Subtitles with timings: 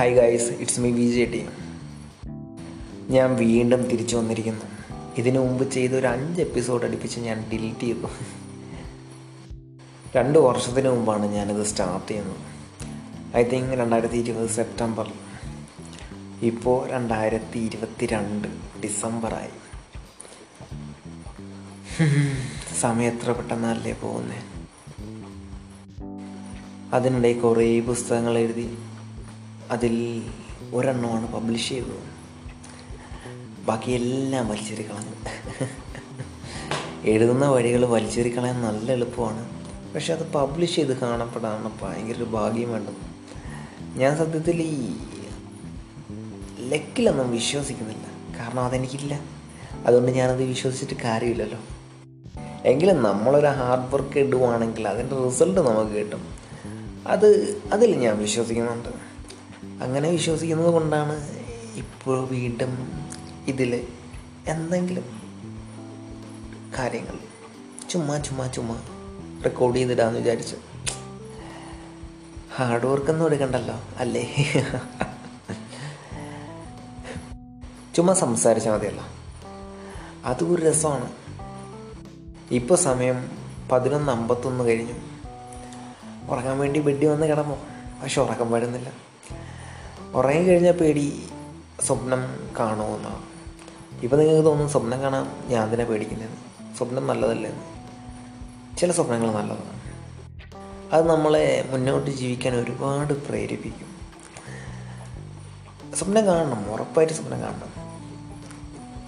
[0.00, 1.46] Hi guys it's me V J T
[3.08, 4.64] ഞാൻ വീണ്ടും തിരിച്ചു വന്നിരിക്കുന്നു.
[5.16, 8.06] ഇതിനു മുമ്പ് ചെയ്ത ഒരു അഞ്ച് എപ്പിസോഡ് അടുപ്പിച്ച് ഞാൻ ഡിലീറ്റ് ചെയ്തു.
[10.16, 12.36] രണ്ട് വർഷത്തിന് മുമ്പാണ് ഞാനിത് സ്റ്റാർട്ട് ചെയ്യുന്നത്.
[13.36, 15.12] ഐ തിങ്ക് രണ്ടായിരത്തി ഇരുപത് സെപ്റ്റംബർ
[16.42, 18.48] ഇപ്പോൾ രണ്ടായിരത്തി ഇരുപത്തി രണ്ട്
[18.84, 19.50] ഡിസംബറായി
[22.80, 24.42] സമയം എത്ര പെട്ടെന്നല്ലേ പോകുന്നേ?
[26.92, 28.78] അതിനിടെ കുറേ പുസ്തകങ്ങൾ എഴുതി
[29.70, 30.22] അതിൽ
[30.74, 32.20] ഒരെണ്ണമാണ് പബ്ലിഷ് ചെയ്തത്.
[33.66, 35.66] ബാക്കിയെല്ലാം എല്ലാം വലിച്ചെറി കളഞ്ഞു
[37.04, 39.60] എഴുതുന്ന വഴികൾ വലിച്ചെറിക്കളയാൻ നല്ല എളുപ്പമാണ്.
[39.94, 43.10] പക്ഷെ അത് പബ്ലിഷ് ചെയ്ത് കാണപ്പെടാണ് ഭയങ്കര ഒരു ഭാഗ്യം വേണ്ടത്
[43.98, 44.92] ഞാൻ സത്യത്തിൽ ഈ
[46.70, 48.38] ലക്കിലൊന്നും വിശ്വസിക്കുന്നില്ല.
[48.38, 49.20] കാരണം അതെനിക്കില്ല.
[49.86, 51.58] അതുകൊണ്ട് ഞാനത് വിശ്വസിച്ചിട്ട് കാര്യമില്ലല്ലോ.
[52.64, 56.24] എങ്കിലും നമ്മളൊരു ഹാർഡ് വർക്ക് ഇടുവാണെങ്കിൽ അതിന്റെ റിസൾട്ട് നമുക്ക് കിട്ടും.
[57.06, 59.09] അത് അതിൽ ഞാൻ വിശ്വസിക്കുന്നുണ്ട്.
[59.80, 61.30] അങ്ങനെ വിശ്വസിക്കുന്നത് കൊണ്ടാണ്
[61.76, 63.02] ഇപ്പോൾ വീണ്ടും
[63.46, 63.88] ഇതിൽ
[64.46, 65.20] എന്തെങ്കിലും
[66.78, 67.18] കാര്യങ്ങൾ
[67.88, 68.80] ചുമ്മാ ചുമ്മാ ചുമ്മാ
[69.44, 70.56] റെക്കോർഡ് ചെയ്തിടാന്ന് വിചാരിച്ചു.
[72.56, 74.34] ഹാർഡ് വർക്ക് ഒന്നും എടുക്കണ്ടല്ലോ അല്ലേ?
[77.94, 79.04] ചുമ്മാ സംസാരിച്ചാൽ മതിയല്ലോ.
[80.24, 81.12] അതും ഒരു രസമാണ്.
[82.50, 83.30] ഇപ്പോൾ സമയം
[83.72, 84.92] പതിനൊന്ന് അമ്പത്തൊന്ന് കഴിഞ്ഞു.
[86.30, 87.56] ഉറങ്ങാൻ വേണ്ടി ബെഡിൽ വന്ന് കിടന്നു.
[88.02, 89.09] പക്ഷെ ഉറക്കം വരുന്നില്ല.
[90.14, 91.28] ഉറങ്ങി കഴിഞ്ഞാൽ പേടി
[91.80, 93.22] സ്വപ്നം കാണുമെന്നാണ്
[94.02, 96.30] ഇപ്പം നിങ്ങൾക്ക് തോന്നും സ്വപ്നം കാണാൻ ഞാൻ തന്നെ പേടിക്കുന്നത്
[96.76, 97.52] സ്വപ്നം നല്ലതല്ലേ?
[98.78, 99.80] ചില സ്വപ്നങ്ങൾ നല്ലതാണ്.
[100.92, 103.90] അത് നമ്മളെ മുന്നോട്ട് ജീവിക്കാൻ ഒരുപാട് പ്രേരിപ്പിക്കും.
[105.94, 107.90] സ്വപ്നം കാണണം ഉറപ്പായിട്ട് സ്വപ്നം കാണണം.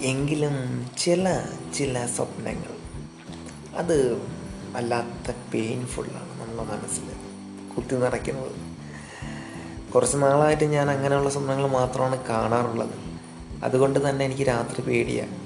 [0.03, 1.45] എങ്കിലും ചില
[1.75, 2.77] ചില സ്വപ്നങ്ങൾ
[3.77, 4.23] അത്
[4.73, 7.05] വല്ലാത്ത പെയിൻഫുള്ളാണ് നമ്മുടെ മനസ്സിൽ
[7.75, 8.72] കുത്തി നിറയ്ക്കുന്നത്.
[9.95, 12.91] കുറച്ച് നാളായിട്ട് ഞാൻ അങ്ങനെയുള്ള സ്വപ്നങ്ങൾ മാത്രമാണ് കാണാറുള്ളത്.
[13.65, 15.37] അതുകൊണ്ട് തന്നെ എനിക്ക് രാത്രി പേടിയാണ്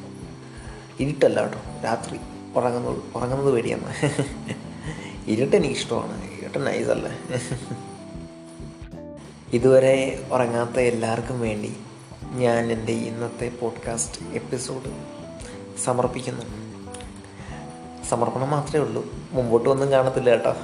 [1.00, 1.58] ഇരുട്ടല്ല കേട്ടോ.
[1.84, 2.20] രാത്രി
[2.56, 3.94] ഉറങ്ങുന്നത് ഉറങ്ങുന്നത് പേടിയാണ്
[5.26, 7.12] ഇരുട്ട് എനിക്ക് ഇഷ്ടമാണ് ഇരുട്ട് നൈസല്ലേ.
[9.52, 11.76] ഇതുവരെ ഉറങ്ങാത്ത എല്ലാവർക്കും വേണ്ടി
[12.32, 14.90] ഞാൻ എന്റെ ഇന്നത്തെ പോഡ്കാസ്റ്റ് എപ്പിസോഡ്
[15.84, 16.44] സമർപ്പിക്കുന്നു.
[18.04, 19.06] സമർപ്പണം മാത്രമേ ഉള്ളൂ.
[19.32, 20.56] മുമ്പോട്ട് ഒന്നും കാണത്തില്ല കേട്ടോ.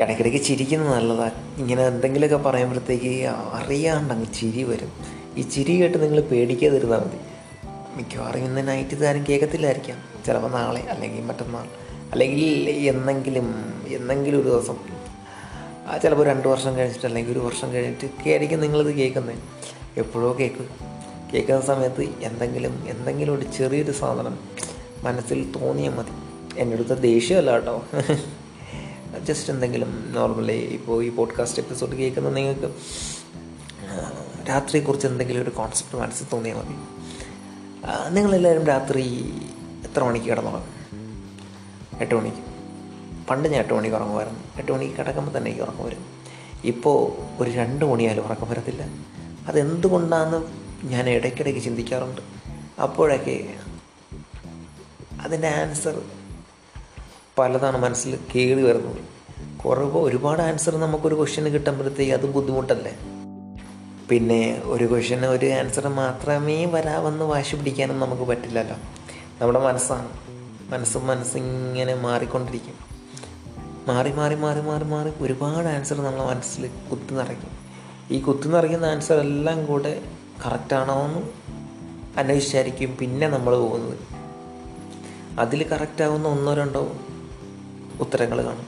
[0.00, 4.92] ഇടയ്ക്കിടയ്ക്ക് ചിരിക്കുന്നത് നല്ലതാണ് ഇങ്ങനെ എന്തെങ്കിലുമൊക്കെ പറയുമ്പോഴത്തേക്ക് അറിയാണ്ട് അങ്ങ് ചിരി വരും.
[5.36, 7.18] ഈ ചിരി കേട്ട് നിങ്ങൾ പേടിക്കാതിരുന്നാൽ മതി.
[7.96, 9.98] മിക്കവാറും ഇന്ന് നൈറ്റ് ഇതാരും കേൾക്കത്തില്ലായിരിക്കാം.
[10.26, 11.66] ചിലപ്പോൾ നാളെ അല്ലെങ്കിൽ മറ്റന്നാൾ.
[12.12, 14.76] അല്ലെങ്കിൽ എന്നെങ്കിലും എന്നെങ്കിലും ഒരു ദിവസം.
[16.02, 19.34] ചിലപ്പോൾ രണ്ട് വർഷം കഴിഞ്ഞിട്ട് അല്ലെങ്കിൽ ഒരു വർഷം കഴിഞ്ഞിട്ട് ആയിരിക്കും നിങ്ങളിത് കേൾക്കുന്നത്
[19.96, 20.68] എപ്പോഴോ കേൾക്കും.
[21.34, 24.38] കേൾക്കുന്ന സമയത്ത് എന്തെങ്കിലും എന്തെങ്കിലും ഒരു ചെറിയൊരു സാധനം
[25.02, 26.10] മനസ്സിൽ തോന്നിയാൽ മതി.
[26.60, 27.84] എന്റെ അടുത്ത ദേഷ്യമല്ല കേട്ടോ.
[29.24, 32.74] ജസ്റ്റ് എന്തെങ്കിലും നോർമലി ഇപ്പോൾ ഈ പോഡ്കാസ്റ്റ് എപ്പിസോഡ് കേൾക്കുന്ന നിങ്ങൾക്ക്
[34.48, 36.74] രാത്രിയെക്കുറിച്ച് എന്തെങ്കിലും ഒരു കോൺസെപ്റ്റ് മനസ്സിൽ തോന്നിയാൽ മതി.
[38.14, 39.32] നിങ്ങളെല്ലാവരും രാത്രി
[39.84, 40.80] എത്ര മണിക്ക് കിടന്നുറങ്ങും
[42.00, 42.38] എട്ട് മണിക്ക്.
[43.26, 44.40] പണ്ട് ഞാൻ എട്ട് മണിക്ക് ഉറങ്ങുമായിരുന്നു.
[44.56, 46.04] എട്ട് മണിക്ക് കിടക്കുമ്പോൾ തന്നെ എനിക്ക് ഉറക്കം വരും.
[46.64, 48.82] ഇപ്പോൾ ഒരു രണ്ട് മണിയായാലും ഉറക്കം വരത്തില്ല.
[49.46, 50.46] അതെന്തുകൊണ്ടാണെന്ന്
[50.86, 52.20] ഞാൻ ഇടയ്ക്കിടയ്ക്ക് ചിന്തിക്കാറുണ്ട്.
[52.80, 53.54] അപ്പോഴൊക്കെ
[55.20, 56.02] അതിന്റെ ആൻസർ
[57.40, 58.96] പലതാണ് മനസ്സിൽ കേറി വരുന്നത്.
[59.62, 62.98] കുറവ് ഒരുപാട് ആൻസർ നമുക്കൊരു ക്വസ്റ്റ്യന് കിട്ടുമ്പോഴത്തേക്ക് അത് ബുദ്ധിമുട്ടല്ലേ?
[64.08, 68.76] പിന്നെ ഒരു ക്വസ്റ്റ്യന് ഒരു ആൻസർ മാത്രമേ വരാമെന്ന് വാശി പിടിക്കാനും നമുക്ക് പറ്റില്ലല്ലോ.
[69.40, 70.08] നമ്മുടെ മനസ്സാണ്.
[70.72, 72.74] മനസ്സും മനസ്സിങ്ങനെ മാറിക്കൊണ്ടിരിക്കും.
[73.88, 77.50] മാറി മാറി മാറി മാറി മാറി ഒരുപാട് ആൻസർ നമ്മളെ മനസ്സിൽ കുത്തി നിറയ്ക്കും.
[78.10, 80.02] ഈ കുത്തി നിറയ്ക്കുന്ന ആൻസർ എല്ലാം കൂടെ
[80.46, 81.18] കറക്റ്റാണോ എന്ന്
[82.18, 83.98] അന്വേഷിച്ചായിരിക്കും പിന്നെ നമ്മൾ പോകുന്നത്.
[85.40, 86.92] അതിൽ കറക്റ്റാവുന്ന ഒന്നോ രണ്ടോ
[88.00, 88.66] ഉത്തരങ്ങൾ കാണും.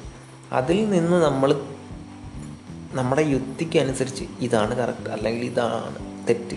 [0.53, 1.67] അതിൽ നിന്ന് നമ്മൾ
[2.93, 6.57] നമ്മുടെ യുക്തിക്ക് അനുസരിച്ച് ഇതാണ് കറക്റ്റ് അല്ലെങ്കിൽ ഇതാണ് തെറ്റ്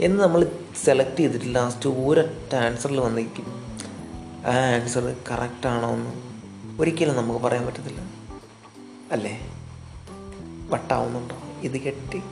[0.00, 0.46] എന്ന് നമ്മൾ
[0.84, 3.46] സെലക്ട് ചെയ്തിട്ട് ലാസ്റ്റ് ഒരൊറ്റ ആൻസറിൽ വന്നിരിക്കും
[4.46, 6.12] ആ ആൻസർ കറക്റ്റാണോ എന്ന്
[6.80, 8.00] ഒരിക്കലും നമുക്ക് പറയാൻ പറ്റത്തില്ല.
[9.12, 9.52] അല്ലേ?
[10.70, 11.36] വട്ടാവുന്നുണ്ടോ?
[11.60, 12.22] ഇത് കെട്ടി.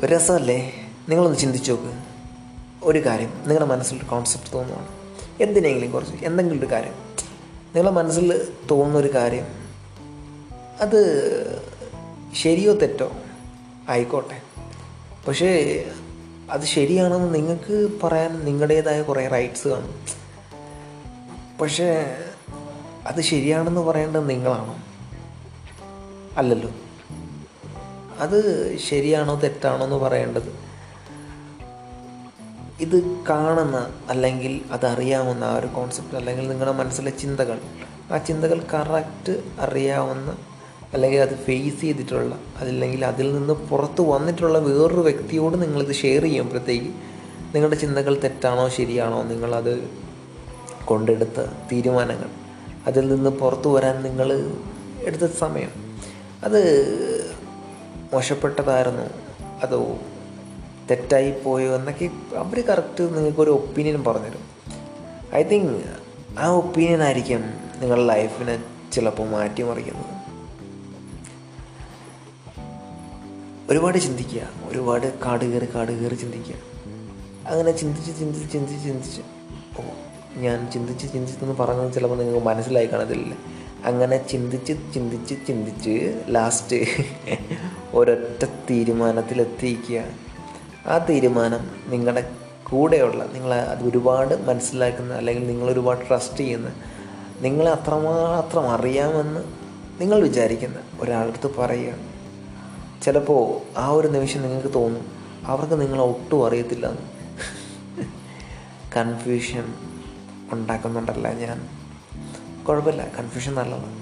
[0.00, 0.88] ഒരു രസമല്ലേ?
[1.08, 1.98] നിങ്ങളൊന്ന് ചിന്തിച്ചു നോക്ക്.
[2.82, 5.03] ഒരു കാര്യം നിങ്ങളുടെ മനസ്സിലൊരു കോൺസെപ്റ്റ് തോന്നുവാണ്.
[5.40, 6.92] എന്തിനെങ്കിലും കുറച്ച് എന്തെങ്കിലും ഒരു കാര്യം.
[7.74, 9.46] നിങ്ങളെ മനസ്സിൽ തോന്നുന്ന ഒരു കാര്യം
[10.80, 11.02] അത്
[12.34, 13.12] ശരിയോ തെറ്റോ
[13.88, 14.42] ആയിക്കോട്ടെ.
[15.28, 15.84] പക്ഷേ
[16.50, 19.94] അത് ശരിയാണെന്ന് നിങ്ങൾക്ക് പറയാൻ നിങ്ങളുടേതായ കുറേ റൈറ്റ്സ് കാണും.
[21.60, 22.16] പക്ഷേ
[23.06, 24.76] അത് ശരിയാണെന്ന് പറയേണ്ടത് നിങ്ങളാണോ.
[26.36, 26.70] അല്ലല്ലോ.
[28.18, 30.63] അത് ശരിയാണോ തെറ്റാണോ എന്ന് പറയേണ്ടത്
[32.80, 37.60] ഇത് കാണുന്ന അല്ലെങ്കിൽ അതറിയാവുന്ന ആ ഒരു കോൺസെപ്റ്റ് അല്ലെങ്കിൽ നിങ്ങളുടെ മനസ്സിലെ ചിന്തകൾ
[38.12, 40.38] ആ ചിന്തകൾ കറക്റ്റ് അറിയാവുന്ന
[40.92, 46.86] അല്ലെങ്കിൽ അത് ഫേസ് ചെയ്തിട്ടുള്ള അല്ലെങ്കിൽ അതിൽ നിന്ന് പുറത്ത് വന്നിട്ടുള്ള വേറൊരു വ്യക്തിയോട് നിങ്ങളിത് ഷെയർ ചെയ്യുമ്പോഴത്തേക്ക്
[47.54, 49.90] നിങ്ങളുടെ ചിന്തകൾ തെറ്റാണോ ശരിയാണോ നിങ്ങളത്
[50.84, 52.28] കൊണ്ടെടുത്ത തീരുമാനങ്ങൾ.
[52.86, 54.52] അതിൽ നിന്ന് പുറത്തു വരാൻ നിങ്ങൾ
[55.04, 55.70] എടുത്ത സമയം.
[56.44, 56.62] അത്
[58.12, 59.04] മോശപ്പെട്ടതായിരുന്നു?
[59.62, 59.98] അതോ
[60.90, 64.40] തെറ്റായി പോയോ എന്നൊക്കെ അവർ കറക്റ്റ് നിങ്ങൾക്കൊരു ഒപ്പീനിയൻ പറഞ്ഞുതരും.
[65.34, 65.84] ഐ തിങ്ക്
[66.38, 67.40] ആ ഒപ്പീനിയൻ ആയിരിക്കും
[67.80, 70.14] നിങ്ങളുടെ ലൈഫിനെ ചിലപ്പോൾ മാറ്റിമറിക്കുന്നത്.
[73.70, 74.48] ഒരുപാട് ചിന്തിക്കുക.
[74.64, 76.54] ഒരുപാട് കാട് കയറി കാട് കയറി ചിന്തിക്കുക.
[77.46, 79.22] അങ്ങനെ ചിന്തിച്ച് ചിന്തിച്ച് ചിന്തിച്ച് ചിന്തിച്ച്.
[79.78, 79.84] ഓ
[80.36, 83.34] ഞാൻ ചിന്തിച്ച് ചിന്തിച്ചെന്ന് പറഞ്ഞത് ചിലപ്പോൾ നിങ്ങൾക്ക് മനസ്സിലായി കാണത്തില്ല
[83.84, 86.76] അങ്ങനെ ചിന്തിച്ച് ചിന്തിച്ച് ചിന്തിച്ച് ലാസ്റ്റ്
[87.94, 90.04] ഒരൊറ്റ തീരുമാനത്തിലെത്തിക്കുക
[90.86, 92.32] ആ തീരുമാനം നിങ്ങളുടെ
[92.64, 96.72] കൂടെയുള്ള നിങ്ങളെ അത് ഒരുപാട് മനസ്സിലാക്കുന്ന അല്ലെങ്കിൽ നിങ്ങൾ ഒരുപാട് ട്രസ്റ്റ് ചെയ്യുന്ന
[97.40, 99.44] നിങ്ങളെ അത്രമാത്രം അറിയാമെന്ന്
[100.00, 101.94] നിങ്ങൾ വിചാരിക്കുന്ന ഒരാളുടെ അടുത്ത് പറയുക.
[103.02, 105.06] ചിലപ്പോൾ ആ ഒരു നിമിഷം നിങ്ങൾക്ക് തോന്നും
[105.46, 106.92] അവർക്ക് നിങ്ങളെ ഒട്ടും അറിയത്തില്ല
[108.96, 109.74] കൺഫ്യൂഷൻ
[110.50, 111.68] ഉണ്ടാക്കുന്നുണ്ടല്ല ഞാൻ.
[112.64, 113.98] കുഴപ്പമില്ല കൺഫ്യൂഷൻ നല്ലതാണ്.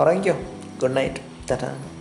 [0.00, 0.40] ഉറങ്ങിക്കോ
[0.80, 1.91] ഗുഡ് നൈറ്റ് തരാ